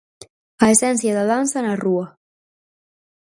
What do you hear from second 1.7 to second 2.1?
rúa.